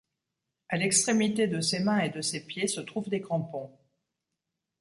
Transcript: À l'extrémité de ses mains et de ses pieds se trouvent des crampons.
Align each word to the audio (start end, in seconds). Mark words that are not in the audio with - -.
À 0.69 0.77
l'extrémité 0.77 1.45
de 1.45 1.61
ses 1.61 1.77
mains 1.79 1.99
et 1.99 2.09
de 2.09 2.21
ses 2.21 2.43
pieds 2.43 2.65
se 2.65 2.81
trouvent 2.81 3.09
des 3.09 3.21
crampons. 3.21 3.69